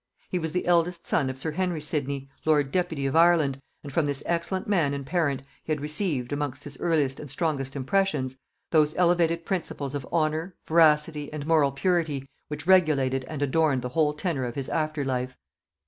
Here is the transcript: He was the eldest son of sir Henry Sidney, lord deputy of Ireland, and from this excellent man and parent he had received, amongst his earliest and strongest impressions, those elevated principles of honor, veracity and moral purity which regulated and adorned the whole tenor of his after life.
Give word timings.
He 0.31 0.39
was 0.39 0.51
the 0.51 0.65
eldest 0.65 1.05
son 1.05 1.29
of 1.29 1.37
sir 1.37 1.51
Henry 1.51 1.79
Sidney, 1.79 2.27
lord 2.43 2.71
deputy 2.71 3.05
of 3.05 3.15
Ireland, 3.15 3.59
and 3.83 3.93
from 3.93 4.07
this 4.07 4.23
excellent 4.25 4.67
man 4.67 4.95
and 4.95 5.05
parent 5.05 5.43
he 5.63 5.71
had 5.71 5.79
received, 5.79 6.33
amongst 6.33 6.63
his 6.63 6.75
earliest 6.79 7.19
and 7.19 7.29
strongest 7.29 7.75
impressions, 7.75 8.35
those 8.71 8.95
elevated 8.97 9.45
principles 9.45 9.93
of 9.93 10.07
honor, 10.11 10.55
veracity 10.65 11.31
and 11.31 11.45
moral 11.45 11.71
purity 11.71 12.27
which 12.47 12.65
regulated 12.65 13.25
and 13.25 13.43
adorned 13.43 13.83
the 13.83 13.89
whole 13.89 14.13
tenor 14.15 14.45
of 14.45 14.55
his 14.55 14.69
after 14.69 15.05
life. 15.05 15.37